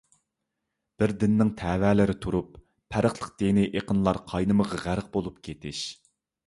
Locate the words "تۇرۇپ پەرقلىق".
2.25-3.31